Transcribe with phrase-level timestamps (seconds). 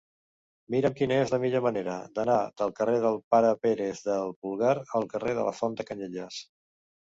[0.75, 5.09] Mira'm quina és la millor manera d'anar del carrer del Pare Pérez del Pulgar al
[5.15, 6.45] carrer de la Font de Canyelles.